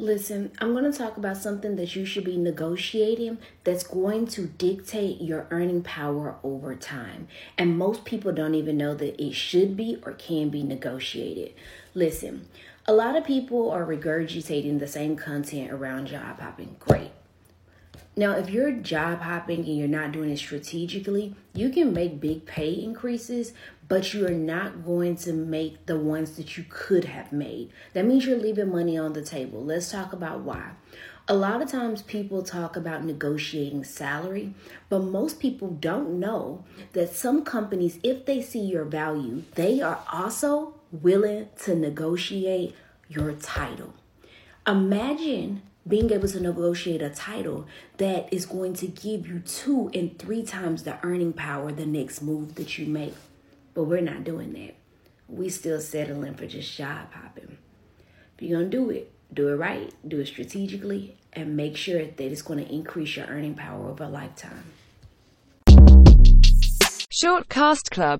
[0.00, 4.46] Listen, I'm going to talk about something that you should be negotiating that's going to
[4.46, 7.26] dictate your earning power over time.
[7.58, 11.52] And most people don't even know that it should be or can be negotiated.
[11.94, 12.46] Listen,
[12.86, 16.76] a lot of people are regurgitating the same content around job hopping.
[16.78, 17.10] Great.
[18.18, 22.46] Now, if you're job hopping and you're not doing it strategically, you can make big
[22.46, 23.52] pay increases,
[23.86, 27.70] but you are not going to make the ones that you could have made.
[27.92, 29.64] That means you're leaving money on the table.
[29.64, 30.72] Let's talk about why.
[31.28, 34.52] A lot of times people talk about negotiating salary,
[34.88, 40.02] but most people don't know that some companies, if they see your value, they are
[40.12, 42.74] also willing to negotiate
[43.08, 43.94] your title.
[44.66, 47.66] Imagine being able to negotiate a title
[47.96, 52.20] that is going to give you two and three times the earning power the next
[52.20, 53.14] move that you make.
[53.74, 54.74] But we're not doing that.
[55.28, 57.56] We still settling for just job hopping.
[58.36, 62.20] If you're gonna do it, do it right, do it strategically, and make sure that
[62.20, 64.64] it's to increase your earning power over a lifetime.
[67.10, 68.16] Shortcast Club